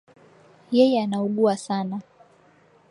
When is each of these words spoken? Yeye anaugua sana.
Yeye 0.77 0.99
anaugua 1.03 1.55
sana. 1.57 1.97